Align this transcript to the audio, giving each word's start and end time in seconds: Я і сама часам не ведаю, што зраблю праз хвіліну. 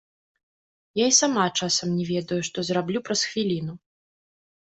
Я 1.03 1.09
і 1.09 1.13
сама 1.17 1.43
часам 1.59 1.87
не 1.97 2.05
ведаю, 2.11 2.39
што 2.49 2.57
зраблю 2.69 2.99
праз 3.09 3.21
хвіліну. 3.33 3.73